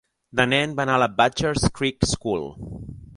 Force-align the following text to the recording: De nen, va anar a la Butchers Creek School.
De 0.39 0.45
nen, 0.53 0.73
va 0.79 0.85
anar 0.85 0.95
a 0.99 1.01
la 1.03 1.09
Butchers 1.19 1.67
Creek 1.81 2.09
School. 2.15 2.49